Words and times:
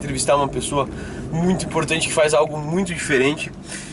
entrevistar 0.00 0.36
uma 0.36 0.46
pessoa 0.46 0.88
muito 1.32 1.66
importante 1.66 2.06
que 2.06 2.14
faz 2.14 2.32
algo 2.32 2.56
muito 2.56 2.94
diferente 2.94 3.50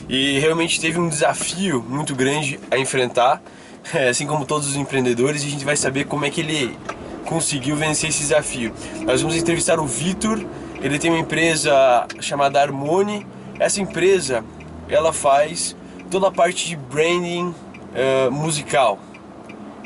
e 0.08 0.38
realmente 0.38 0.80
teve 0.80 1.00
um 1.00 1.10
desafio 1.10 1.82
muito 1.82 2.14
grande 2.14 2.60
a 2.70 2.78
enfrentar, 2.78 3.42
assim 4.08 4.28
como 4.28 4.46
todos 4.46 4.68
os 4.68 4.76
empreendedores, 4.76 5.44
e 5.44 5.48
a 5.48 5.50
gente 5.50 5.66
vai 5.66 5.76
saber 5.76 6.06
como 6.06 6.24
é 6.24 6.30
que 6.30 6.42
ele 6.42 6.78
conseguiu 7.26 7.76
vencer 7.76 8.12
esse 8.12 8.20
desafio. 8.20 8.72
Nós 9.02 9.24
vamos 9.24 9.36
entrevistar 9.36 9.80
o 9.80 9.88
Vitor, 9.88 10.46
ele 10.80 11.00
tem 11.00 11.10
uma 11.10 11.20
empresa 11.20 12.06
chamada 12.20 12.62
Harmony. 12.62 13.26
Essa 13.60 13.82
empresa, 13.82 14.46
ela 14.88 15.12
faz 15.12 15.76
toda 16.12 16.28
a 16.28 16.32
parte 16.32 16.68
de 16.68 16.76
branding 16.76 17.48
uh, 17.48 18.32
musical. 18.32 19.00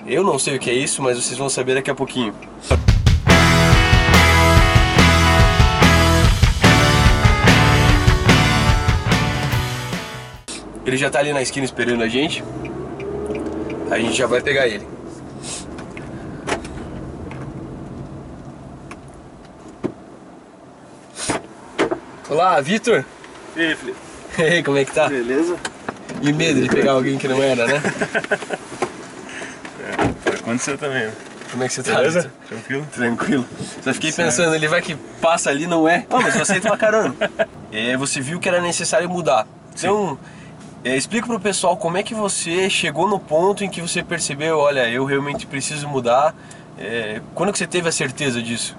Eu 0.06 0.26
não 0.26 0.38
sei 0.38 0.58
o 0.58 0.60
que 0.60 0.70
é 0.70 0.74
isso, 0.74 1.02
mas 1.02 1.16
vocês 1.16 1.40
vão 1.40 1.48
saber 1.48 1.76
daqui 1.76 1.90
a 1.90 1.96
pouquinho. 1.96 2.36
Ele 10.90 10.98
já 10.98 11.08
tá 11.08 11.20
ali 11.20 11.32
na 11.32 11.40
esquina 11.44 11.64
esperando 11.66 12.02
a 12.02 12.08
gente. 12.08 12.44
A 13.92 14.00
gente 14.00 14.18
já 14.18 14.26
vai 14.26 14.42
pegar 14.42 14.68
ele. 14.68 14.88
Olá, 22.28 22.60
Vitor. 22.62 23.06
E 23.56 23.62
aí, 23.62 23.76
Felipe? 23.76 23.98
E 24.40 24.42
aí, 24.42 24.64
como 24.64 24.78
é 24.78 24.86
que 24.86 24.92
tá? 24.94 25.10
Beleza? 25.10 25.58
E 26.22 26.32
medo 26.32 26.62
de 26.62 26.70
pegar 26.70 26.94
alguém 26.94 27.18
que 27.20 27.28
não 27.28 27.42
era, 27.44 27.68
né? 27.68 27.82
É, 29.82 30.14
pode 30.24 30.38
acontecer 30.38 30.78
também. 30.78 31.06
né? 31.06 31.14
Como 31.52 31.64
é 31.64 31.68
que 31.68 31.74
você 31.74 31.84
tá? 31.84 31.96
Beleza? 31.98 32.32
Tranquilo? 32.48 32.88
Tranquilo. 32.94 33.46
Só 33.84 33.94
fiquei 33.94 34.12
Certo. 34.12 34.28
pensando, 34.28 34.56
ele 34.56 34.68
vai 34.68 34.82
que 34.82 34.96
passa 35.22 35.50
ali, 35.52 35.68
não 35.68 35.88
é? 35.88 36.06
Ah, 36.10 36.20
mas 36.20 36.36
eu 36.36 36.42
aceito 36.42 36.66
uma 36.66 36.78
carona. 36.78 37.14
É, 37.72 37.96
você 37.96 38.20
viu 38.20 38.40
que 38.40 38.50
era 38.50 38.60
necessário 38.60 39.08
mudar. 39.08 39.46
Então, 39.76 40.18
é, 40.84 40.96
explica 40.96 41.28
pro 41.28 41.40
pessoal 41.40 41.76
como 41.76 41.98
é 41.98 42.04
que 42.04 42.14
você 42.14 42.70
chegou 42.70 43.08
no 43.08 43.20
ponto 43.20 43.64
em 43.64 43.70
que 43.70 43.82
você 43.82 44.02
percebeu, 44.02 44.58
olha, 44.58 44.90
eu 44.90 45.04
realmente 45.04 45.46
preciso 45.46 45.88
mudar. 45.88 46.34
É, 46.78 47.22
quando 47.36 47.52
que 47.52 47.58
você 47.58 47.68
teve 47.68 47.90
a 47.90 47.92
certeza 47.92 48.42
disso? 48.42 48.78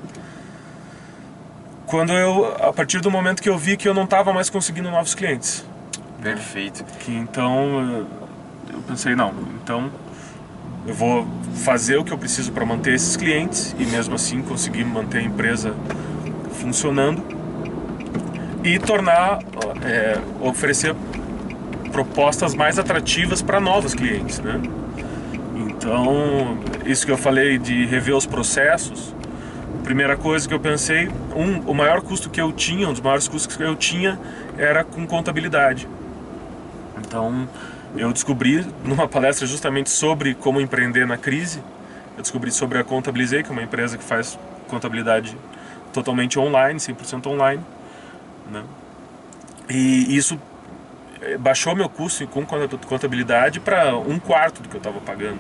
Quando 1.87 2.13
eu, 2.13 2.55
a 2.63 2.73
partir 2.73 3.01
do 3.01 3.11
momento 3.11 3.43
que 3.43 3.49
eu 3.49 3.59
vi 3.59 3.77
que 3.77 3.87
eu 3.87 3.93
não 3.93 4.05
estava 4.05 4.33
mais 4.33 4.49
conseguindo 4.49 4.91
novos 4.91 5.15
clientes. 5.15 5.65
Perfeito. 6.23 6.85
Que 7.01 7.13
então 7.13 8.07
eu 8.73 8.81
pensei, 8.87 9.15
não, 9.15 9.35
então 9.63 9.91
eu 10.87 10.95
vou 10.95 11.27
fazer 11.57 11.99
o 11.99 12.05
que 12.05 12.13
eu 12.13 12.19
preciso 12.19 12.53
para 12.53 12.65
manter 12.65 12.95
esses 12.95 13.17
clientes 13.17 13.75
e 13.79 13.85
mesmo 13.85 14.15
assim 14.15 14.41
conseguir 14.41 14.85
manter 14.85 15.19
a 15.19 15.23
empresa 15.23 15.75
funcionando 16.53 17.23
e 18.65 18.79
tornar, 18.79 19.41
é, 19.85 20.19
oferecer 20.41 20.95
propostas 21.93 22.55
mais 22.55 22.79
atrativas 22.79 23.43
para 23.43 23.61
novos 23.61 23.95
clientes, 23.95 24.39
né? 24.41 24.61
Então, 25.57 26.59
isso 26.85 27.07
que 27.07 27.13
eu 27.13 27.19
falei 27.19 27.59
de 27.59 27.87
rever 27.87 28.17
os 28.17 28.27
processos, 28.27 29.15
primeira 29.85 30.17
coisa 30.17 30.47
que 30.47 30.55
eu 30.55 30.61
pensei, 30.61 31.09
um, 31.35 31.61
o 31.71 31.75
maior 31.75 32.01
custo 32.01 32.29
que 32.31 32.41
eu 32.41 32.53
tinha, 32.53 32.89
um 32.89 32.93
dos 32.93 33.01
maiores 33.01 33.27
custos 33.27 33.57
que 33.57 33.63
eu 33.63 33.75
tinha 33.75 34.19
era 34.59 34.85
com 34.85 35.07
contabilidade. 35.07 35.89
Então, 36.99 37.49
eu 37.97 38.13
descobri 38.13 38.65
numa 38.85 39.09
palestra 39.09 39.47
justamente 39.47 39.91
sobre 39.91 40.35
como 40.35 40.61
empreender 40.61 41.07
na 41.07 41.17
crise, 41.17 41.61
eu 42.17 42.23
descobri 42.23 42.51
sobre 42.51 42.79
a 42.79 42.85
Contabilizei, 42.85 43.43
que 43.43 43.49
é 43.49 43.53
uma 43.53 43.63
empresa 43.63 43.97
que 43.97 44.05
faz 44.05 44.39
contabilidade 44.69 45.37
totalmente 45.93 46.39
online, 46.39 46.79
100% 46.79 47.27
online, 47.27 47.63
né? 48.53 48.63
E 49.69 50.17
isso 50.17 50.39
baixou 51.39 51.75
meu 51.75 51.89
custo 51.89 52.27
com 52.27 52.45
contabilidade 52.45 53.61
para 53.61 53.97
um 53.97 54.19
quarto 54.19 54.63
do 54.63 54.69
que 54.69 54.77
eu 54.77 54.79
estava 54.79 55.01
pagando. 55.01 55.39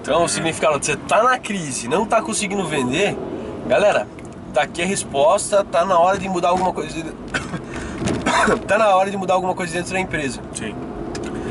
Então, 0.00 0.24
o 0.24 0.28
significado, 0.28 0.82
você 0.82 0.96
tá 0.96 1.22
na 1.22 1.38
crise, 1.38 1.88
não 1.88 2.06
tá 2.06 2.22
conseguindo 2.22 2.66
vender, 2.66 3.16
galera, 3.66 4.06
tá 4.54 4.62
aqui 4.62 4.82
a 4.82 4.86
resposta, 4.86 5.64
tá 5.64 5.84
na 5.84 5.98
hora 5.98 6.18
de 6.18 6.28
mudar 6.28 6.48
alguma 6.48 6.72
coisa. 6.72 6.94
tá 8.66 8.78
na 8.78 8.94
hora 8.94 9.10
de 9.10 9.16
mudar 9.16 9.34
alguma 9.34 9.54
coisa 9.54 9.74
dentro 9.74 9.92
da 9.92 10.00
empresa. 10.00 10.40
Sim. 10.54 10.74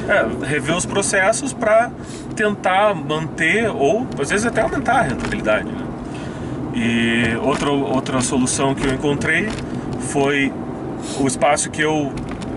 É, 0.08 0.46
rever 0.46 0.76
os 0.76 0.86
processos 0.86 1.52
para 1.52 1.92
tentar 2.36 2.96
manter 2.96 3.70
ou 3.70 4.08
às 4.20 4.30
vezes 4.30 4.46
até 4.46 4.62
aumentar 4.62 5.00
a 5.00 5.02
rentabilidade. 5.02 5.68
Né? 5.68 5.86
E 6.74 7.36
outra, 7.38 7.70
outra 7.70 8.22
solução 8.22 8.74
que 8.74 8.88
eu 8.88 8.94
encontrei 8.94 9.50
foi 10.00 10.54
o 11.20 11.28
espaço 11.28 11.70
que 11.70 11.82
eu 11.82 12.14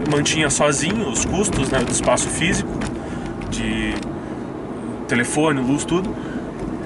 mantinha 0.09 0.51
sozinho, 0.51 1.09
os 1.09 1.25
custos 1.25 1.71
né, 1.71 1.81
do 1.81 1.91
espaço 1.91 2.29
físico, 2.29 2.71
de 3.51 3.95
telefone, 5.09 5.61
luz, 5.61 5.85
tudo. 5.85 6.15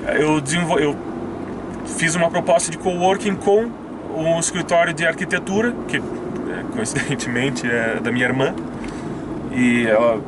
Eu, 0.06 0.42
eu 0.78 0.96
fiz 1.98 2.14
uma 2.14 2.30
proposta 2.30 2.70
de 2.70 2.78
coworking 2.78 3.36
com 3.36 3.70
um 4.16 4.38
escritório 4.38 4.92
de 4.92 5.06
arquitetura, 5.06 5.74
que 5.88 5.96
é, 5.96 6.00
coincidentemente 6.72 7.66
é 7.66 8.00
da 8.00 8.10
minha 8.10 8.26
irmã. 8.26 8.54
E 9.52 9.86
ela 9.86 10.20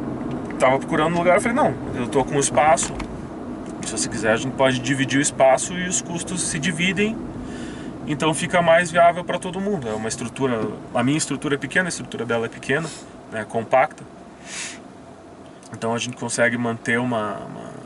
estava 0.53 0.79
procurando 0.79 1.15
um 1.15 1.19
lugar, 1.19 1.37
eu 1.37 1.41
falei, 1.41 1.57
não, 1.57 1.75
eu 1.95 2.05
estou 2.05 2.25
com 2.25 2.39
espaço, 2.39 2.93
se 3.85 3.93
você 3.93 4.09
quiser 4.09 4.33
a 4.33 4.37
gente 4.37 4.53
pode 4.53 4.79
dividir 4.81 5.19
o 5.19 5.23
espaço 5.23 5.75
e 5.75 5.87
os 5.87 6.01
custos 6.01 6.43
se 6.43 6.59
dividem, 6.59 7.17
então 8.07 8.33
fica 8.35 8.63
mais 8.63 8.91
viável 8.91 9.25
para 9.25 9.39
todo 9.39 9.61
mundo. 9.61 9.89
É 9.89 9.93
uma 9.93 10.09
estrutura, 10.09 10.69
a 10.95 11.03
minha 11.03 11.19
estrutura 11.19 11.55
é 11.55 11.59
pequena, 11.59 11.89
a 11.89 11.91
estrutura 11.91 12.25
dela 12.25 12.47
é 12.47 12.49
pequena, 12.49 12.89
né, 13.33 13.45
compacta, 13.49 14.05
então 15.73 15.95
a 15.95 15.99
gente 15.99 16.17
consegue 16.17 16.57
manter 16.57 16.99
uma, 16.99 17.35
uma- 17.39 17.86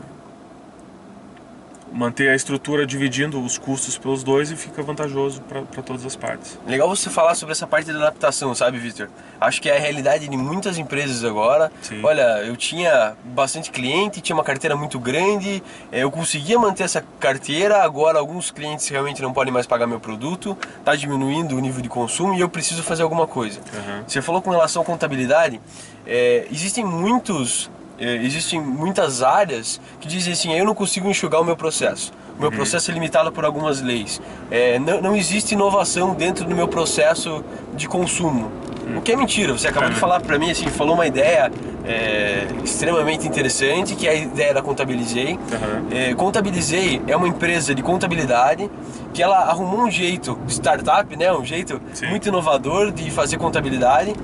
manter 1.93 2.31
a 2.31 2.35
estrutura 2.35 2.87
dividindo 2.87 3.43
os 3.43 3.59
custos 3.59 3.99
pelos 3.99 4.23
dois 4.23 4.51
e 4.51 4.57
fica 4.57 4.83
vantajoso 4.83 5.41
para 5.43 5.83
todas 5.83 6.05
as 6.07 6.17
partes. 6.17 6.59
Legal 6.67 6.89
você 6.89 7.11
falar 7.11 7.35
sobre 7.35 7.53
essa 7.53 7.67
parte 7.67 7.93
da 7.93 7.99
adaptação, 7.99 8.55
sabe, 8.55 8.79
Victor? 8.79 9.09
Acho 9.41 9.61
que 9.61 9.69
é 9.69 9.77
a 9.77 9.81
realidade 9.81 10.29
de 10.29 10.37
muitas 10.37 10.79
empresas 10.79 11.25
agora. 11.25 11.73
Sim. 11.83 12.01
Olha, 12.03 12.43
eu 12.45 12.57
tinha 12.57 13.15
bastante 13.25 13.71
cliente, 13.71 14.21
tinha 14.21 14.37
uma 14.37 14.45
carteira 14.45 14.77
muito 14.77 14.99
grande, 14.99 15.63
eh, 15.91 16.03
eu 16.03 16.11
conseguia 16.11 16.59
manter 16.59 16.85
essa 16.85 17.05
carteira, 17.19 17.83
agora 17.83 18.19
alguns 18.19 18.51
clientes 18.51 18.89
realmente 18.89 19.21
não 19.23 19.33
podem 19.33 19.53
mais 19.53 19.67
pagar 19.67 19.87
meu 19.87 19.99
produto, 19.99 20.57
tá 20.85 20.95
diminuindo 20.95 21.57
o 21.57 21.61
nível 21.61 21.83
de 21.83 21.89
consumo 21.89 22.35
e 22.35 22.41
eu 22.41 22.49
preciso 22.49 22.83
fazer 22.83 23.03
alguma 23.03 23.27
coisa. 23.27 23.61
Uhum. 23.61 24.05
Você 24.07 24.23
falou 24.23 24.43
com 24.43 24.51
relação 24.51 24.83
à 24.83 24.85
contabilidade, 24.85 25.61
é, 26.07 26.47
existem 26.51 26.85
muitos, 26.85 27.71
existem 28.01 28.61
muitas 28.61 29.23
áreas 29.23 29.81
que 30.01 30.09
dizem 30.09 30.33
assim, 30.33 30.53
eu 30.55 30.65
não 30.65 30.75
consigo 30.75 31.09
enxugar 31.09 31.41
o 31.41 31.45
meu 31.45 31.57
processo. 31.57 32.13
O 32.39 32.41
meu 32.41 32.51
processo 32.51 32.91
é 32.91 32.95
limitado 32.95 33.31
por 33.31 33.45
algumas 33.45 33.83
leis. 33.83 34.21
É, 34.51 34.79
não, 34.79 35.03
não 35.03 35.17
existe 35.17 35.53
inovação 35.53 36.15
dentro 36.15 36.47
do 36.47 36.55
meu 36.55 36.67
processo 36.67 37.45
de 37.77 37.87
consumo. 37.87 38.51
O 38.97 39.03
que 39.03 39.13
é 39.13 39.17
mentira. 39.17 39.53
Você 39.53 39.69
acabou 39.69 39.89
de 39.91 39.95
Uhum. 39.95 40.01
falar 40.01 40.21
para 40.21 40.39
mim, 40.39 40.51
assim, 40.51 40.67
falou 40.69 40.95
uma 40.95 41.07
ideia 41.07 41.53
é, 41.85 42.47
extremamente 42.65 43.29
interessante, 43.29 43.95
que 43.95 44.09
é 44.09 44.11
a 44.11 44.15
ideia 44.15 44.55
da 44.55 44.63
Contabilizei. 44.63 45.35
Uhum. 45.35 45.87
É, 45.91 46.15
Contabilizei 46.15 47.01
é 47.07 47.15
uma 47.17 47.29
empresa 47.29 47.75
de 47.75 47.83
contabilidade 47.83 48.71
que 49.13 49.23
ela 49.23 49.37
arrumou 49.45 49.83
um 49.83 49.91
jeito 49.91 50.39
startup, 50.49 51.15
né, 51.17 51.33
um 51.33 51.45
jeito 51.45 51.81
Sim. 51.93 52.07
muito 52.07 52.29
inovador 52.29 52.91
de 52.91 53.11
fazer 53.11 53.37
contabilidade, 53.37 54.15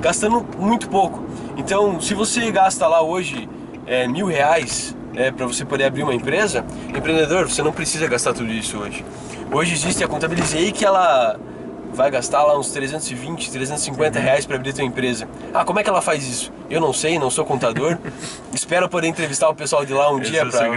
gastando 0.00 0.46
muito 0.58 0.88
pouco. 0.88 1.24
Então, 1.56 2.00
se 2.00 2.14
você 2.14 2.50
gasta 2.50 2.86
lá 2.86 3.02
hoje 3.02 3.48
é, 3.86 4.06
mil 4.06 4.26
reais 4.26 4.96
é, 5.14 5.30
para 5.30 5.46
você 5.46 5.64
poder 5.64 5.84
abrir 5.84 6.02
uma 6.02 6.14
empresa, 6.14 6.64
empreendedor, 6.94 7.48
você 7.48 7.62
não 7.62 7.72
precisa 7.72 8.06
gastar 8.06 8.34
tudo 8.34 8.50
isso 8.52 8.78
hoje. 8.78 9.04
Hoje 9.50 9.72
existe 9.72 10.04
a 10.04 10.08
Contabilizei 10.08 10.72
que 10.72 10.84
ela 10.84 11.38
vai 11.92 12.10
gastar 12.10 12.42
lá 12.42 12.58
uns 12.58 12.70
320, 12.70 13.50
350 13.50 14.18
reais 14.20 14.44
para 14.44 14.56
abrir 14.56 14.72
tua 14.74 14.84
empresa. 14.84 15.26
Ah, 15.54 15.64
como 15.64 15.80
é 15.80 15.82
que 15.82 15.88
ela 15.88 16.02
faz 16.02 16.26
isso? 16.28 16.52
Eu 16.68 16.80
não 16.80 16.92
sei, 16.92 17.18
não 17.18 17.30
sou 17.30 17.44
contador. 17.44 17.96
Espero 18.52 18.88
poder 18.88 19.06
entrevistar 19.08 19.48
o 19.48 19.54
pessoal 19.54 19.84
de 19.84 19.94
lá 19.94 20.12
um 20.12 20.20
Esse 20.20 20.30
dia 20.30 20.42
é 20.42 20.44
para. 20.44 20.68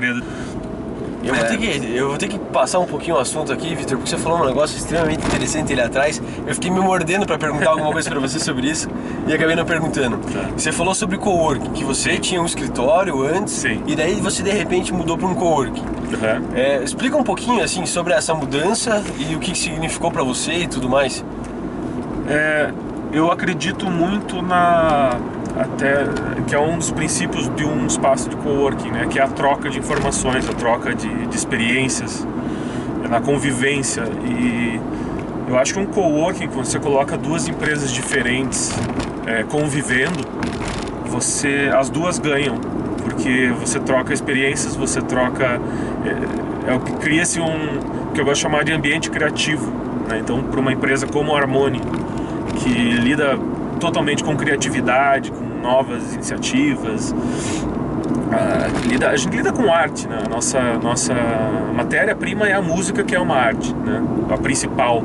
Eu 1.23 1.35
vou, 1.35 1.43
É. 1.43 1.47
ter 1.47 1.57
que, 1.57 1.95
eu 1.95 2.07
vou 2.09 2.17
ter 2.17 2.27
que 2.29 2.39
passar 2.39 2.79
um 2.79 2.85
pouquinho 2.85 3.17
o 3.17 3.19
assunto 3.19 3.51
aqui, 3.51 3.75
Vitor, 3.75 3.97
porque 3.97 4.09
você 4.09 4.17
falou 4.17 4.39
um 4.41 4.45
negócio 4.45 4.77
extremamente 4.77 5.25
interessante 5.25 5.73
ali 5.73 5.81
atrás. 5.81 6.21
Eu 6.47 6.53
fiquei 6.53 6.71
me 6.71 6.79
mordendo 6.79 7.25
para 7.25 7.37
perguntar 7.37 7.71
alguma 7.71 7.91
coisa 7.91 8.09
para 8.09 8.19
você 8.19 8.39
sobre 8.39 8.69
isso 8.69 8.89
e 9.27 9.33
acabei 9.33 9.55
não 9.55 9.65
perguntando. 9.65 10.17
Tá. 10.17 10.49
Você 10.55 10.71
falou 10.71 10.95
sobre 10.95 11.17
coworking, 11.17 11.71
que 11.71 11.83
você 11.83 12.17
tinha 12.17 12.41
um 12.41 12.45
escritório 12.45 13.21
antes 13.21 13.53
Sim. 13.53 13.83
e 13.85 13.95
daí 13.95 14.15
você 14.21 14.41
de 14.41 14.51
repente 14.51 14.93
mudou 14.93 15.17
para 15.17 15.27
um 15.27 15.35
coworking. 15.35 15.81
Uhum. 15.81 16.55
É, 16.55 16.81
explica 16.83 17.17
um 17.17 17.23
pouquinho 17.23 17.63
assim 17.63 17.85
sobre 17.85 18.13
essa 18.13 18.33
mudança 18.33 19.03
e 19.17 19.35
o 19.35 19.39
que 19.39 19.51
que 19.51 19.57
significou 19.57 20.11
para 20.11 20.23
você 20.23 20.53
e 20.53 20.67
tudo 20.67 20.87
mais. 20.87 21.23
É, 22.27 22.71
eu 23.11 23.31
acredito 23.31 23.87
muito 23.89 24.41
na 24.41 25.17
até 25.59 26.05
que 26.47 26.55
é 26.55 26.59
um 26.59 26.77
dos 26.77 26.89
princípios 26.89 27.53
de 27.53 27.65
um 27.65 27.85
espaço 27.85 28.29
de 28.29 28.35
coworking, 28.37 28.91
né, 28.91 29.07
que 29.09 29.19
é 29.19 29.21
a 29.21 29.27
troca 29.27 29.69
de 29.69 29.77
informações, 29.77 30.49
a 30.49 30.53
troca 30.53 30.95
de, 30.95 31.27
de 31.27 31.35
experiências, 31.35 32.25
na 33.09 33.19
convivência 33.19 34.03
e 34.23 34.79
Eu 35.47 35.57
acho 35.57 35.73
que 35.73 35.79
um 35.79 35.85
coworking, 35.87 36.47
quando 36.47 36.65
você 36.65 36.77
coloca 36.79 37.17
duas 37.17 37.47
empresas 37.47 37.91
diferentes 37.91 38.71
é, 39.25 39.43
convivendo, 39.43 40.19
você 41.07 41.71
as 41.75 41.89
duas 41.89 42.19
ganham, 42.19 42.55
porque 43.03 43.51
você 43.59 43.79
troca 43.79 44.13
experiências, 44.13 44.75
você 44.75 45.01
troca 45.01 45.59
é, 46.05 46.71
é 46.71 46.73
o 46.73 46.79
que 46.79 46.93
cria-se 46.93 47.41
um 47.41 48.11
que 48.13 48.21
eu 48.21 48.25
gosto 48.25 48.35
de 48.35 48.41
chamar 48.41 48.63
de 48.63 48.71
ambiente 48.71 49.09
criativo. 49.09 49.71
Né? 50.07 50.19
Então, 50.19 50.43
para 50.43 50.59
uma 50.59 50.71
empresa 50.71 51.07
como 51.07 51.35
a 51.35 51.39
Harmony, 51.39 51.81
que 52.59 52.69
lida 52.69 53.37
totalmente 53.79 54.23
com 54.23 54.35
criatividade, 54.35 55.31
com 55.31 55.48
novas 55.61 56.13
iniciativas, 56.13 57.13
a, 58.31 58.87
lida, 58.87 59.09
a 59.09 59.15
gente 59.15 59.35
lida 59.35 59.51
com 59.51 59.71
arte, 59.71 60.07
né? 60.07 60.19
A 60.25 60.29
nossa, 60.29 60.77
nossa 60.77 61.13
matéria-prima 61.75 62.47
é 62.47 62.53
a 62.53 62.61
música, 62.61 63.03
que 63.03 63.15
é 63.15 63.19
uma 63.19 63.35
arte, 63.35 63.73
né? 63.73 64.01
A 64.31 64.37
principal. 64.37 65.03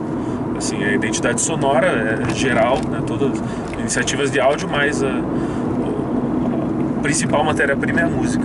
Assim, 0.57 0.85
a 0.85 0.93
identidade 0.93 1.41
sonora 1.41 1.87
é 2.29 2.35
geral, 2.35 2.79
né? 2.89 3.03
Todas 3.07 3.33
as 3.33 3.81
iniciativas 3.81 4.31
de 4.31 4.39
áudio, 4.41 4.69
mas 4.69 5.03
a, 5.03 5.09
a 5.09 7.03
principal 7.03 7.43
matéria-prima 7.43 8.01
é 8.01 8.05
a 8.05 8.09
música. 8.09 8.45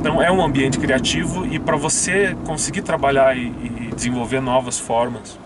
Então 0.00 0.20
é 0.22 0.32
um 0.32 0.42
ambiente 0.42 0.78
criativo 0.78 1.46
e 1.46 1.58
para 1.58 1.76
você 1.76 2.34
conseguir 2.46 2.82
trabalhar 2.82 3.36
e, 3.36 3.48
e, 3.48 3.92
desenvolver 3.94 4.40
novas 4.40 4.78
formas 4.78 5.38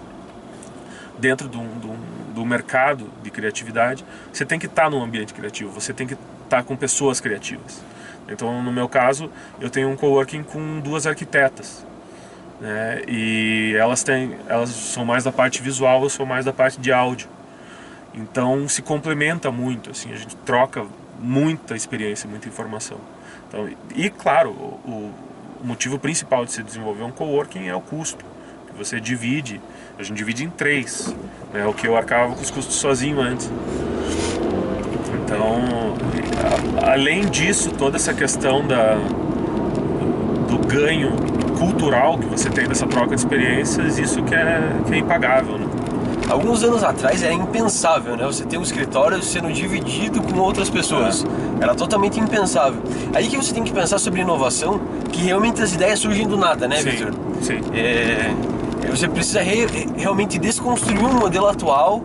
dentro 1.19 1.49
do, 1.49 1.59
do, 1.59 1.89
do, 2.35 2.45
mercado 2.45 3.11
de 3.23 3.31
criatividade, 3.31 4.05
você 4.33 4.45
tem 4.45 4.59
que 4.59 4.67
estar 4.67 4.85
tá 4.85 4.91
num 4.91 5.03
ambiente 5.03 5.33
criativo, 5.33 5.71
você 5.71 5.93
tem 5.93 6.07
que 6.07 6.15
estar 6.15 6.59
tá 6.59 6.63
com 6.63 6.77
pessoas 6.77 7.21
criativas. 7.21 7.83
Então, 8.29 8.63
no 8.63 8.73
meu 8.73 8.89
caso, 8.89 9.31
eu 9.61 9.69
tenho 9.69 9.89
um 9.89 9.97
coworking 9.97 10.43
com 10.43 10.81
duas 10.81 11.07
arquitetas. 11.07 11.87
Né? 12.61 13.03
E 13.07 13.75
elas 13.77 14.03
têm, 14.03 14.37
elas 14.49 14.71
são 14.71 15.05
mais 15.05 15.25
da 15.25 15.33
parte 15.33 15.61
visual, 15.61 16.03
eu 16.03 16.11
sou 16.11 16.25
mais 16.25 16.45
da 16.45 16.53
parte 16.53 16.81
de 16.81 16.93
áudio. 16.93 17.29
Então, 18.15 18.69
se 18.69 18.81
complementa 18.81 19.51
muito, 19.51 19.91
assim, 19.91 20.13
a 20.13 20.17
gente 20.17 20.37
troca 20.37 20.87
muita 21.19 21.75
experiência, 21.75 22.29
muita 22.29 22.49
informação. 22.49 22.99
Então, 23.49 23.69
e 23.95 24.09
claro, 24.09 24.51
o, 24.51 25.13
o 25.61 25.67
motivo 25.67 25.99
principal 25.99 26.45
de 26.45 26.53
se 26.53 26.63
desenvolver 26.63 27.03
um 27.03 27.11
coworking 27.11 27.67
é 27.67 27.75
o 27.75 27.81
custo. 27.81 28.25
Você 28.77 28.99
divide, 28.99 29.61
a 29.99 30.03
gente 30.03 30.17
divide 30.17 30.45
em 30.45 30.51
três, 30.51 31.15
né? 31.53 31.65
o 31.67 31.73
que 31.73 31.87
eu 31.87 31.97
arcava 31.97 32.35
com 32.35 32.43
os 32.43 32.51
custos 32.51 32.75
sozinho 32.75 33.21
antes. 33.21 33.51
Então, 35.25 35.95
além 36.83 37.27
disso, 37.27 37.71
toda 37.71 37.97
essa 37.97 38.13
questão 38.13 38.67
da, 38.67 38.97
do 40.49 40.59
ganho 40.67 41.13
cultural 41.59 42.19
que 42.19 42.27
você 42.27 42.51
tem 42.51 42.67
dessa 42.67 42.87
troca 42.87 43.15
de 43.15 43.21
experiências, 43.21 43.99
isso 43.99 44.23
que 44.23 44.35
é, 44.35 44.61
que 44.87 44.95
é 44.95 44.99
impagável. 44.99 45.59
Né? 45.59 45.67
Alguns 46.29 46.63
anos 46.63 46.83
atrás 46.83 47.23
era 47.23 47.33
impensável, 47.33 48.17
né? 48.17 48.25
Você 48.25 48.45
ter 48.45 48.57
um 48.57 48.63
escritório 48.63 49.23
sendo 49.23 49.53
dividido 49.53 50.23
com 50.23 50.39
outras 50.39 50.71
pessoas. 50.71 51.25
É. 51.61 51.65
Era 51.65 51.75
totalmente 51.75 52.19
impensável. 52.19 52.83
Aí 53.15 53.29
que 53.29 53.37
você 53.37 53.53
tem 53.53 53.63
que 53.63 53.73
pensar 53.73 53.99
sobre 53.99 54.23
inovação, 54.23 54.81
que 55.13 55.23
realmente 55.23 55.63
as 55.63 55.75
ideias 55.75 55.99
surgem 55.99 56.27
do 56.27 56.37
nada, 56.37 56.67
né, 56.67 56.83
Victor? 56.83 57.13
Sim. 57.41 57.61
É, 57.75 58.33
você 58.91 59.09
precisa 59.09 59.41
re, 59.41 59.67
realmente 59.97 60.39
desconstruir 60.39 61.05
um 61.05 61.15
modelo 61.15 61.47
atual 61.47 62.03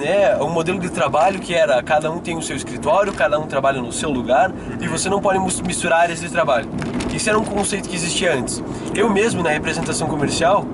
né, 0.00 0.36
um 0.36 0.50
modelo 0.50 0.78
de 0.78 0.88
trabalho 0.88 1.38
que 1.40 1.54
era 1.54 1.82
cada 1.82 2.10
um 2.10 2.18
tem 2.18 2.36
o 2.36 2.42
seu 2.42 2.56
escritório, 2.56 3.12
cada 3.12 3.38
um 3.38 3.46
trabalha 3.46 3.80
no 3.80 3.92
seu 3.92 4.10
lugar 4.10 4.52
e 4.80 4.88
você 4.88 5.08
não 5.08 5.20
pode 5.20 5.38
misturar 5.38 6.02
áreas 6.02 6.20
de 6.20 6.28
trabalho. 6.28 6.68
Isso 7.12 7.28
era 7.28 7.38
um 7.38 7.44
conceito 7.44 7.88
que 7.88 7.96
existia 7.96 8.34
antes. 8.34 8.62
Eu 8.94 9.10
mesmo 9.10 9.42
na 9.42 9.50
representação 9.50 10.08
comercial, 10.08 10.64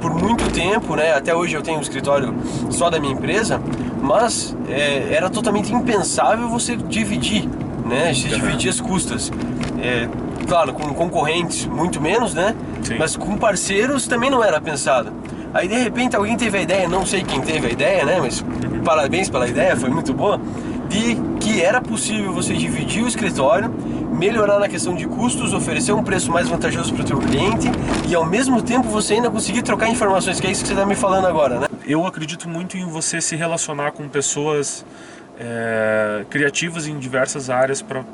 por 0.00 0.14
muito 0.14 0.50
tempo, 0.52 0.94
né, 0.94 1.14
até 1.14 1.34
hoje 1.34 1.56
eu 1.56 1.62
tenho 1.62 1.78
um 1.78 1.80
escritório 1.80 2.34
só 2.70 2.90
da 2.90 3.00
minha 3.00 3.12
empresa, 3.12 3.60
mas 4.00 4.56
é, 4.68 5.12
era 5.12 5.30
totalmente 5.30 5.72
impensável 5.72 6.48
você 6.48 6.76
dividir, 6.76 7.48
né, 7.84 8.12
se 8.14 8.28
dividir 8.28 8.70
as 8.70 8.80
custas. 8.80 9.32
É, 9.80 10.08
claro, 10.46 10.72
com 10.72 10.94
concorrentes 10.94 11.66
muito 11.66 12.00
menos, 12.00 12.34
né? 12.34 12.54
Sim. 12.82 12.96
Mas 12.98 13.16
com 13.16 13.36
parceiros 13.36 14.06
também 14.06 14.30
não 14.30 14.42
era 14.42 14.60
pensado. 14.60 15.12
Aí 15.52 15.68
de 15.68 15.74
repente 15.74 16.14
alguém 16.16 16.36
teve 16.36 16.58
a 16.58 16.62
ideia, 16.62 16.88
não 16.88 17.06
sei 17.06 17.22
quem 17.22 17.40
teve 17.40 17.66
a 17.66 17.70
ideia, 17.70 18.04
né? 18.04 18.18
Mas 18.20 18.44
parabéns 18.84 19.28
pela 19.28 19.48
ideia, 19.48 19.76
foi 19.76 19.90
muito 19.90 20.12
boa. 20.12 20.40
De 20.88 21.16
que 21.40 21.60
era 21.60 21.80
possível 21.80 22.32
você 22.32 22.54
dividir 22.54 23.02
o 23.02 23.08
escritório, 23.08 23.70
melhorar 24.12 24.58
na 24.58 24.68
questão 24.68 24.94
de 24.94 25.06
custos, 25.06 25.52
oferecer 25.52 25.92
um 25.92 26.02
preço 26.02 26.30
mais 26.30 26.48
vantajoso 26.48 26.94
para 26.94 27.02
o 27.02 27.06
teu 27.06 27.18
cliente 27.18 27.68
e 28.08 28.14
ao 28.14 28.24
mesmo 28.24 28.62
tempo 28.62 28.88
você 28.88 29.14
ainda 29.14 29.30
conseguir 29.30 29.62
trocar 29.62 29.88
informações, 29.88 30.40
que 30.40 30.46
é 30.46 30.50
isso 30.50 30.62
que 30.62 30.68
você 30.68 30.74
está 30.74 30.86
me 30.86 30.94
falando 30.94 31.26
agora, 31.26 31.60
né? 31.60 31.66
Eu 31.86 32.06
acredito 32.06 32.48
muito 32.48 32.76
em 32.76 32.86
você 32.86 33.20
se 33.20 33.36
relacionar 33.36 33.92
com 33.92 34.08
pessoas 34.08 34.84
é, 35.38 36.24
criativas 36.30 36.86
em 36.86 36.98
diversas 36.98 37.50
áreas 37.50 37.82
para 37.82 38.04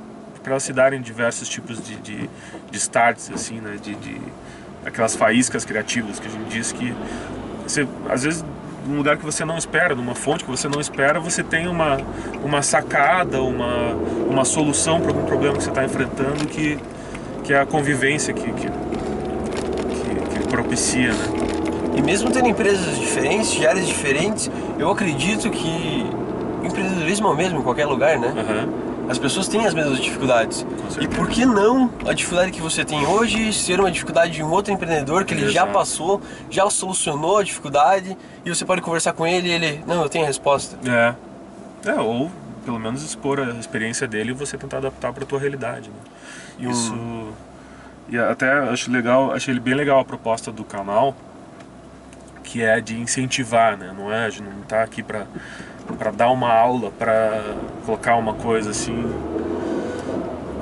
para 0.42 0.52
elas 0.52 0.62
se 0.62 0.72
darem 0.72 1.00
diversos 1.00 1.48
tipos 1.48 1.82
de, 1.82 1.96
de, 1.96 2.30
de 2.70 2.76
starts, 2.76 3.30
assim, 3.32 3.60
né? 3.60 3.76
De, 3.82 3.94
de, 3.94 4.20
aquelas 4.84 5.14
faíscas 5.14 5.64
criativas 5.64 6.18
que 6.18 6.26
a 6.26 6.30
gente 6.30 6.48
diz 6.48 6.72
que 6.72 6.92
você, 7.64 7.86
às 8.10 8.24
vezes 8.24 8.44
num 8.86 8.96
lugar 8.96 9.16
que 9.16 9.24
você 9.24 9.44
não 9.44 9.56
espera, 9.56 9.94
numa 9.94 10.14
fonte 10.14 10.44
que 10.44 10.50
você 10.50 10.68
não 10.68 10.80
espera, 10.80 11.20
você 11.20 11.42
tem 11.42 11.68
uma, 11.68 11.98
uma 12.42 12.62
sacada, 12.62 13.40
uma, 13.40 13.94
uma 14.28 14.44
solução 14.44 15.00
para 15.00 15.10
algum 15.10 15.24
problema 15.24 15.56
que 15.56 15.62
você 15.62 15.70
está 15.70 15.84
enfrentando 15.84 16.46
que, 16.46 16.78
que 17.44 17.52
é 17.52 17.60
a 17.60 17.66
convivência 17.66 18.34
que, 18.34 18.42
que, 18.42 18.66
que, 18.66 20.40
que 20.40 20.48
propicia. 20.48 21.12
Né? 21.12 21.24
E 21.96 22.02
mesmo 22.02 22.30
tendo 22.30 22.48
empresas 22.48 22.98
diferentes, 22.98 23.52
de 23.52 23.66
áreas 23.66 23.86
diferentes, 23.86 24.50
eu 24.78 24.90
acredito 24.90 25.50
que 25.50 26.06
empreendedorismo 26.64 27.28
é 27.28 27.30
o 27.30 27.36
mesmo 27.36 27.60
em 27.60 27.62
qualquer 27.62 27.86
lugar, 27.86 28.18
né? 28.18 28.28
Uhum. 28.28 28.91
As 29.12 29.18
pessoas 29.18 29.46
têm 29.46 29.66
as 29.66 29.74
mesmas 29.74 30.00
dificuldades. 30.00 30.64
E 30.98 31.06
por 31.06 31.28
que 31.28 31.44
não 31.44 31.92
a 32.06 32.14
dificuldade 32.14 32.50
que 32.50 32.62
você 32.62 32.82
tem 32.82 33.06
hoje 33.06 33.52
ser 33.52 33.78
uma 33.78 33.90
dificuldade 33.90 34.32
de 34.32 34.42
um 34.42 34.50
outro 34.50 34.72
empreendedor 34.72 35.26
que 35.26 35.34
ele 35.34 35.42
Exato. 35.42 35.54
já 35.54 35.66
passou, 35.66 36.22
já 36.48 36.70
solucionou 36.70 37.36
a 37.36 37.42
dificuldade 37.42 38.16
e 38.42 38.48
você 38.48 38.64
pode 38.64 38.80
conversar 38.80 39.12
com 39.12 39.26
ele 39.26 39.48
e 39.48 39.52
ele, 39.52 39.84
não, 39.86 40.02
eu 40.02 40.08
tenho 40.08 40.24
a 40.24 40.26
resposta. 40.26 40.78
É. 40.90 41.14
É, 41.90 41.94
ou 42.00 42.30
pelo 42.64 42.78
menos 42.78 43.02
expor 43.02 43.38
a 43.38 43.50
experiência 43.50 44.08
dele 44.08 44.30
e 44.30 44.32
você 44.32 44.56
tentar 44.56 44.78
adaptar 44.78 45.12
para 45.12 45.24
a 45.24 45.26
tua 45.26 45.38
realidade. 45.38 45.90
Né? 45.90 45.96
E 46.60 46.70
Isso. 46.70 47.28
E 48.08 48.16
até 48.16 48.50
acho 48.50 48.90
legal, 48.90 49.30
achei 49.30 49.60
bem 49.60 49.74
legal 49.74 50.00
a 50.00 50.04
proposta 50.06 50.50
do 50.50 50.64
canal, 50.64 51.14
que 52.42 52.62
é 52.62 52.80
de 52.80 52.98
incentivar, 52.98 53.76
né? 53.76 53.92
Não 53.94 54.10
é, 54.10 54.24
a 54.24 54.30
gente 54.30 54.48
não 54.48 54.62
tá 54.62 54.82
aqui 54.82 55.02
para 55.02 55.26
para 55.98 56.10
dar 56.10 56.30
uma 56.30 56.52
aula, 56.52 56.90
para 56.98 57.42
colocar 57.84 58.16
uma 58.16 58.34
coisa 58.34 58.70
assim 58.70 59.04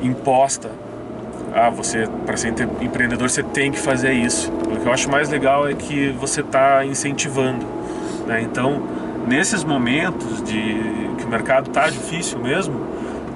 imposta. 0.02 0.70
Ah, 1.52 1.68
você 1.68 2.08
para 2.24 2.36
ser 2.36 2.54
empreendedor 2.80 3.28
você 3.28 3.42
tem 3.42 3.72
que 3.72 3.78
fazer 3.78 4.12
isso. 4.12 4.50
O 4.52 4.80
que 4.80 4.86
eu 4.86 4.92
acho 4.92 5.10
mais 5.10 5.28
legal 5.28 5.68
é 5.68 5.74
que 5.74 6.10
você 6.12 6.40
está 6.40 6.84
incentivando. 6.84 7.66
Né? 8.26 8.42
Então, 8.42 8.82
nesses 9.26 9.64
momentos 9.64 10.42
de 10.42 11.10
que 11.18 11.24
o 11.24 11.28
mercado 11.28 11.68
está 11.68 11.90
difícil 11.90 12.38
mesmo, 12.38 12.86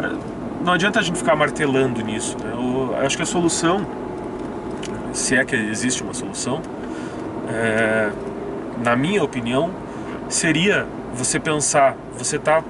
é, 0.00 0.34
não 0.64 0.72
adianta 0.72 1.00
a 1.00 1.02
gente 1.02 1.18
ficar 1.18 1.34
martelando 1.34 2.02
nisso. 2.02 2.36
Né? 2.42 2.52
Eu 2.52 2.96
acho 3.04 3.16
que 3.16 3.22
a 3.22 3.26
solução, 3.26 3.84
se 5.12 5.36
é 5.36 5.44
que 5.44 5.56
existe 5.56 6.02
uma 6.02 6.14
solução, 6.14 6.62
é, 7.48 8.10
na 8.82 8.96
minha 8.96 9.22
opinião, 9.22 9.70
seria 10.28 10.86
você 11.14 11.38
pensar, 11.38 11.96
você 12.18 12.36
está 12.36 12.62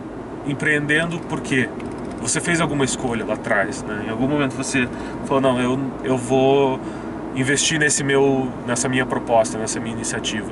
empreendendo 0.47 1.19
por 1.21 1.41
quê? 1.41 1.69
Você 2.21 2.41
fez 2.41 2.61
alguma 2.61 2.85
escolha 2.85 3.25
lá 3.25 3.35
atrás, 3.35 3.83
né? 3.83 4.05
Em 4.07 4.11
algum 4.11 4.29
momento 4.29 4.55
você 4.55 4.89
falou, 5.27 5.41
não, 5.41 5.61
eu, 5.61 5.79
eu 6.05 6.17
vou 6.17 6.81
investir 7.35 7.79
nesse 7.79 8.05
meu, 8.05 8.51
nessa 8.67 8.89
minha 8.89 9.05
proposta, 9.05 9.59
nessa 9.59 9.81
minha 9.81 9.95
iniciativa. 9.95 10.51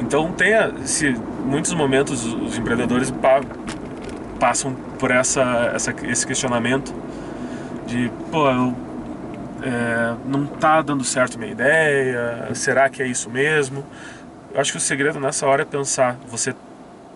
Então 0.00 0.32
tenha, 0.32 0.72
se 0.84 1.14
muitos 1.44 1.74
momentos 1.74 2.24
os 2.24 2.56
empreendedores 2.56 3.10
pa, 3.10 3.40
passam 4.38 4.74
por 4.98 5.10
essa, 5.10 5.72
essa, 5.74 5.94
esse 6.04 6.26
questionamento 6.26 6.92
de, 7.86 8.10
pô, 8.30 8.50
eu, 8.50 8.74
é, 9.62 10.14
não 10.26 10.44
está 10.44 10.80
dando 10.80 11.04
certo 11.04 11.38
minha 11.38 11.52
ideia, 11.52 12.48
será 12.54 12.88
que 12.88 13.02
é 13.02 13.06
isso 13.06 13.28
mesmo? 13.28 13.84
Eu 14.52 14.60
acho 14.60 14.72
que 14.72 14.78
o 14.78 14.80
segredo 14.80 15.20
nessa 15.20 15.46
hora 15.46 15.62
é 15.62 15.64
pensar, 15.64 16.16
você 16.26 16.54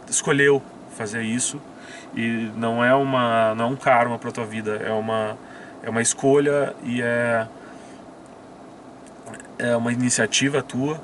escolheu 0.08 0.62
fazer 0.96 1.22
isso 1.22 1.60
e 2.14 2.50
não 2.56 2.84
é 2.84 2.94
uma 2.94 3.54
não 3.56 3.64
é 3.64 3.68
um 3.68 3.76
karma 3.76 4.18
para 4.18 4.30
tua 4.30 4.46
vida, 4.46 4.76
é 4.76 4.92
uma 4.92 5.36
é 5.82 5.90
uma 5.90 6.00
escolha 6.00 6.74
e 6.84 7.02
é 7.02 7.46
é 9.58 9.76
uma 9.76 9.92
iniciativa 9.92 10.62
tua. 10.62 11.00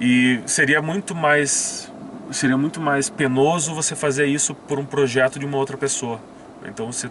E 0.00 0.40
seria 0.46 0.80
muito 0.80 1.12
mais 1.12 1.90
seria 2.30 2.56
muito 2.56 2.80
mais 2.80 3.10
penoso 3.10 3.74
você 3.74 3.96
fazer 3.96 4.26
isso 4.26 4.54
por 4.54 4.78
um 4.78 4.84
projeto 4.84 5.40
de 5.40 5.46
uma 5.46 5.58
outra 5.58 5.76
pessoa. 5.76 6.20
Então 6.64 6.90
você 6.90 7.10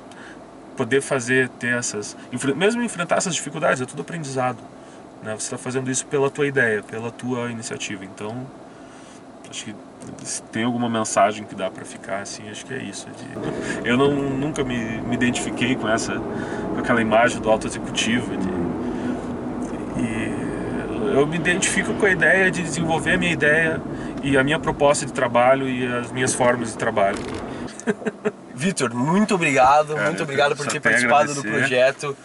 poder 0.77 1.01
fazer 1.01 1.50
ter 1.50 1.77
essas 1.77 2.15
mesmo 2.55 2.81
enfrentar 2.81 3.17
essas 3.17 3.36
dificuldades 3.36 3.81
é 3.81 3.86
tudo 3.86 4.01
aprendizado 4.01 4.57
Né? 5.24 5.34
Você 5.34 5.46
está 5.46 5.58
fazendo 5.58 5.89
isso 5.89 6.06
pela 6.06 6.30
tua 6.30 6.46
ideia, 6.46 6.84
pela 6.84 7.10
tua 7.10 7.50
iniciativa. 7.50 8.03
Então, 8.03 8.46
acho 9.50 9.65
que 9.65 9.75
se 10.24 10.44
tem 10.44 10.63
alguma 10.63 10.89
mensagem 10.89 11.46
que 11.46 11.56
dá 11.56 11.70
para 11.70 11.86
ficar 11.86 12.22
assim, 12.22 12.50
acho 12.50 12.65
que 12.65 12.74
é 12.74 12.84
isso. 12.84 13.08
Eu 13.86 13.98
não, 13.98 14.12
nunca 14.12 14.63
me, 14.63 15.01
me 15.01 15.15
identifiquei 15.15 15.75
com 15.75 15.88
essa, 15.88 16.13
com 16.13 16.80
aquela 16.80 17.01
imagem 17.01 17.39
do 17.39 17.50
alto 17.50 17.68
executivo. 17.68 18.36
De... 18.36 18.48
E 20.01 21.15
eu 21.15 21.25
me 21.25 21.38
identifico 21.38 21.94
com 21.94 22.06
a 22.06 22.10
ideia 22.10 22.51
de 22.51 22.62
desenvolver 22.62 23.13
a 23.13 23.18
minha 23.18 23.32
ideia 23.32 23.82
e 24.22 24.38
a 24.38 24.44
minha 24.44 24.60
proposta 24.60 25.06
de 25.06 25.13
trabalho 25.13 25.70
e 25.70 25.86
as 25.86 26.12
minhas 26.12 26.34
formas 26.34 26.72
de 26.72 26.77
trabalho. 26.77 27.20
Vitor, 28.55 28.93
muito 28.93 29.35
obrigado, 29.35 29.95
Cara, 29.95 30.07
muito 30.07 30.23
obrigado 30.23 30.55
por 30.55 30.67
ter 30.67 30.79
participado 30.79 31.33
do 31.33 31.41
projeto. 31.41 32.15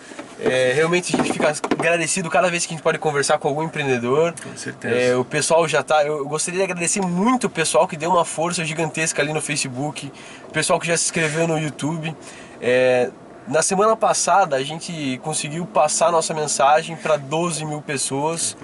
É, 0.41 0.73
realmente 0.73 1.15
a 1.15 1.19
gente 1.19 1.33
fica 1.33 1.53
agradecido 1.77 2.31
cada 2.31 2.49
vez 2.49 2.65
que 2.65 2.73
a 2.73 2.77
gente 2.77 2.83
pode 2.83 2.99
conversar 2.99 3.39
com 3.39 3.49
algum 3.49 3.63
empreendedor. 3.63 4.33
Com 4.41 4.57
certeza. 4.57 4.95
É, 4.95 5.17
o 5.17 5.25
pessoal 5.25 5.67
já 5.67 5.83
tá. 5.83 6.05
Eu 6.05 6.27
gostaria 6.29 6.59
de 6.59 6.65
agradecer 6.65 7.01
muito 7.01 7.49
o 7.49 7.51
pessoal 7.51 7.89
que 7.89 7.97
deu 7.97 8.11
uma 8.11 8.25
força 8.25 8.65
gigantesca 8.65 9.21
ali 9.21 9.33
no 9.33 9.41
Facebook, 9.41 10.13
o 10.49 10.53
pessoal 10.53 10.79
que 10.79 10.87
já 10.87 10.97
se 10.97 11.07
inscreveu 11.07 11.49
no 11.49 11.59
YouTube. 11.59 12.15
É, 12.61 13.11
na 13.49 13.63
semana 13.63 13.97
passada 13.97 14.57
a 14.57 14.63
gente 14.63 15.19
conseguiu 15.25 15.67
passar 15.67 16.13
nossa 16.13 16.33
mensagem 16.35 16.95
para 16.95 17.17
12 17.17 17.65
mil 17.65 17.83
pessoas. 17.83 18.57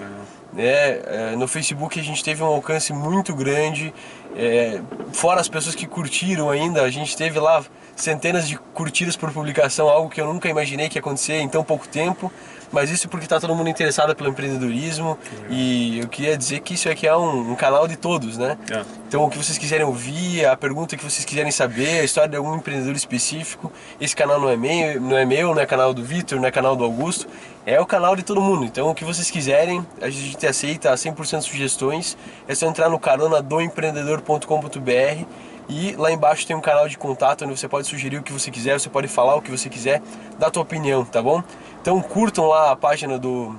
É, 0.57 1.35
no 1.35 1.47
Facebook 1.47 1.99
a 1.99 2.03
gente 2.03 2.23
teve 2.23 2.41
um 2.41 2.47
alcance 2.47 2.93
muito 2.93 3.35
grande, 3.35 3.93
é, 4.35 4.81
fora 5.11 5.41
as 5.41 5.47
pessoas 5.47 5.75
que 5.75 5.85
curtiram 5.85 6.49
ainda, 6.49 6.81
a 6.81 6.89
gente 6.89 7.15
teve 7.15 7.39
lá 7.39 7.63
centenas 7.95 8.47
de 8.47 8.57
curtidas 8.57 9.15
por 9.15 9.31
publicação, 9.31 9.87
algo 9.89 10.09
que 10.09 10.19
eu 10.19 10.25
nunca 10.25 10.49
imaginei 10.49 10.89
que 10.89 10.97
ia 10.97 10.99
acontecer 10.99 11.35
em 11.35 11.47
tão 11.47 11.63
pouco 11.63 11.87
tempo, 11.87 12.31
mas 12.71 12.89
isso 12.89 13.07
porque 13.07 13.25
está 13.25 13.39
todo 13.39 13.55
mundo 13.55 13.69
interessado 13.69 14.15
pelo 14.15 14.29
empreendedorismo 14.29 15.17
e 15.49 15.99
eu 15.99 16.07
queria 16.07 16.37
dizer 16.37 16.59
que 16.61 16.73
isso 16.73 16.89
aqui 16.89 17.07
é 17.07 17.15
um, 17.15 17.51
um 17.51 17.55
canal 17.55 17.87
de 17.87 17.95
todos, 17.95 18.37
né? 18.37 18.57
É. 18.71 18.83
Então 19.07 19.23
o 19.23 19.29
que 19.29 19.37
vocês 19.37 19.57
quiserem 19.57 19.85
ouvir, 19.85 20.45
a 20.45 20.55
pergunta 20.57 20.97
que 20.97 21.03
vocês 21.03 21.23
quiserem 21.25 21.51
saber, 21.51 21.99
a 21.99 22.03
história 22.03 22.29
de 22.29 22.37
algum 22.37 22.55
empreendedor 22.55 22.95
específico, 22.95 23.71
esse 23.99 24.15
canal 24.15 24.39
não 24.39 24.49
é 24.49 24.57
meu, 24.57 25.01
não 25.01 25.17
é 25.17 25.25
meu, 25.25 25.53
não 25.53 25.61
é 25.61 25.65
canal 25.65 25.93
do 25.93 26.03
Vitor, 26.03 26.39
não 26.39 26.47
é 26.47 26.51
canal 26.51 26.75
do 26.75 26.83
Augusto, 26.83 27.27
é 27.65 27.79
o 27.79 27.85
canal 27.85 28.15
de 28.15 28.23
todo 28.23 28.41
mundo. 28.41 28.65
Então 28.65 28.89
o 28.89 28.95
que 28.95 29.03
vocês 29.03 29.31
quiserem, 29.31 29.85
a 30.01 30.09
gente 30.09 30.45
aceita 30.45 30.93
100% 30.93 31.41
sugestões. 31.41 32.17
É 32.47 32.53
só 32.53 32.67
entrar 32.67 32.89
no 32.89 32.99
carona 32.99 33.41
do 33.41 33.61
empreendedor.com.br 33.61 35.25
e 35.67 35.93
lá 35.93 36.11
embaixo 36.11 36.45
tem 36.45 36.55
um 36.55 36.61
canal 36.61 36.87
de 36.87 36.97
contato 36.97 37.43
onde 37.43 37.57
você 37.57 37.67
pode 37.67 37.87
sugerir 37.87 38.17
o 38.17 38.23
que 38.23 38.31
você 38.31 38.51
quiser, 38.51 38.79
você 38.79 38.89
pode 38.89 39.07
falar 39.07 39.35
o 39.35 39.41
que 39.41 39.49
você 39.49 39.67
quiser, 39.67 40.01
dar 40.37 40.47
a 40.47 40.51
tua 40.51 40.61
opinião, 40.61 41.03
tá 41.03 41.21
bom? 41.21 41.43
Então 41.85 42.01
curtam 42.01 42.47
lá 42.47 42.71
a 42.71 42.75
página 42.75 43.19
do 43.19 43.55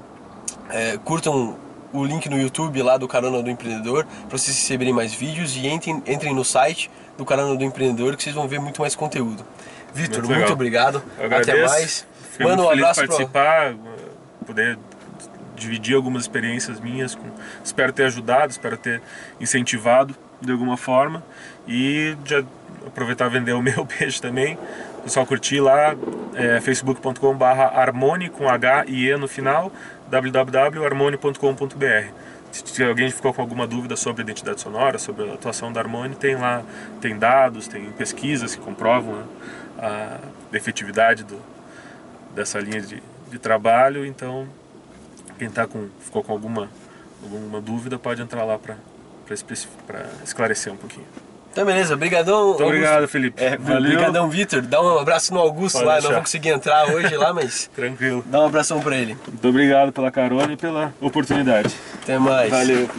é, 0.69 0.99
curtam 1.05 1.57
o 1.93 2.05
link 2.05 2.29
no 2.29 2.37
YouTube 2.37 2.83
lá 2.83 2.97
do 2.97 3.07
Carona 3.07 3.41
do 3.41 3.49
Empreendedor 3.49 4.05
para 4.29 4.37
vocês 4.37 4.57
receberem 4.57 4.93
mais 4.93 5.15
vídeos 5.15 5.55
e 5.55 5.69
entrem, 5.69 6.03
entrem 6.05 6.35
no 6.35 6.45
site 6.45 6.91
do 7.17 7.25
Carona 7.25 7.55
do 7.55 7.63
Empreendedor 7.63 8.17
que 8.17 8.25
vocês 8.25 8.35
vão 8.35 8.49
ver 8.49 8.59
muito 8.59 8.81
mais 8.81 8.97
conteúdo. 8.97 9.45
Vitor, 9.95 10.25
Muito 10.25 10.39
muito, 10.39 10.53
obrigado. 10.53 11.05
Eu 11.17 11.27
Até 11.27 11.37
agradeço. 11.37 11.73
mais. 11.73 12.07
Fiquei 12.33 12.47
Manda 12.47 12.63
um 12.65 12.69
abraço 12.69 12.99
pro... 12.99 13.09
participar, 13.11 13.77
poder 14.45 14.77
dividir 15.55 15.95
algumas 15.95 16.23
experiências 16.23 16.81
minhas. 16.81 17.15
Com... 17.15 17.29
Espero 17.63 17.93
ter 17.93 18.07
ajudado, 18.07 18.51
espero 18.51 18.77
ter 18.77 19.01
incentivado 19.41 20.17
de 20.41 20.51
alguma 20.51 20.77
forma. 20.77 21.23
E 21.69 22.17
já 22.25 22.43
aproveitar 22.85 23.27
e 23.27 23.31
vender 23.31 23.53
o 23.53 23.63
meu 23.63 23.87
peixe 23.87 24.21
também. 24.21 24.59
Pessoal 25.07 25.25
curtir 25.25 25.61
lá, 25.61 25.95
é, 26.35 26.61
facebook.com.br 26.61 27.45
harmoni 27.45 28.29
com 28.29 28.49
H 28.49 28.87
e 28.89 29.07
E 29.07 29.17
no 29.17 29.29
final, 29.29 29.71
www.harmoni.com.br. 30.11 32.13
Se 32.51 32.83
alguém 32.83 33.09
ficou 33.13 33.33
com 33.33 33.41
alguma 33.41 33.69
dúvida 33.69 33.95
sobre 33.95 34.25
identidade 34.25 34.61
sonora, 34.61 34.99
sobre 34.99 35.31
a 35.31 35.35
atuação 35.35 35.73
da 35.73 35.81
Harmony, 35.81 36.17
tem 36.17 36.35
lá, 36.35 36.65
tem 37.01 37.17
dados, 37.17 37.69
tem 37.69 37.89
pesquisas 37.93 38.57
que 38.57 38.61
comprovam 38.61 39.15
né, 39.15 39.25
a 39.79 40.19
efetividade 40.53 41.23
do, 41.23 41.41
dessa 42.35 42.59
linha 42.59 42.81
de, 42.81 43.01
de 43.31 43.39
trabalho. 43.39 44.05
Então, 44.05 44.49
quem 45.39 45.49
tá 45.49 45.69
com, 45.69 45.89
ficou 46.01 46.25
com 46.25 46.33
alguma, 46.33 46.69
alguma 47.23 47.61
dúvida 47.61 47.97
pode 47.97 48.23
entrar 48.23 48.43
lá 48.43 48.59
para 48.59 48.77
esclarecer 50.25 50.73
um 50.73 50.77
pouquinho. 50.77 51.07
Então 51.57 51.65
beleza, 51.65 51.97
brigadão. 51.97 52.49
Muito 52.49 52.65
obrigado, 52.65 53.09
Felipe. 53.09 53.43
É, 53.43 53.57
Valeu. 53.57 53.81
brigadão, 53.97 54.29
Vitor. 54.29 54.61
Dá 54.61 54.79
um 54.83 54.99
abraço 54.99 55.33
no 55.33 55.41
Augusto 55.41 55.77
Pode 55.79 55.87
lá, 55.87 55.93
deixar. 55.95 56.09
não 56.09 56.15
vou 56.17 56.23
conseguir 56.23 56.51
entrar 56.51 56.91
hoje 56.93 57.17
lá, 57.17 57.33
mas 57.33 57.67
Tranquilo. 57.75 58.23
dá 58.27 58.43
um 58.43 58.45
abração 58.45 58.79
pra 58.83 58.95
ele. 58.95 59.17
Muito 59.27 59.49
obrigado 59.49 59.91
pela 59.91 60.11
carona 60.11 60.53
e 60.53 60.57
pela 60.59 60.93
oportunidade. 61.01 61.75
Até 62.03 62.19
mais. 62.19 62.51
Valeu. 62.51 62.91